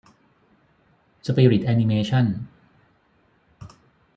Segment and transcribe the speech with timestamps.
[1.25, 2.25] สปิริตแอนิเมชั่น